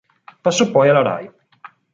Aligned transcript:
Passò 0.41 0.71
poi 0.71 0.89
alla 0.89 1.03
Rai. 1.03 1.31